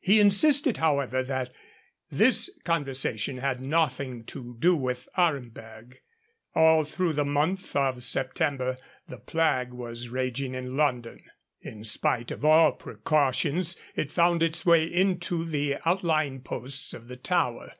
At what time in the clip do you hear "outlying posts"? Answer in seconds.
15.86-16.94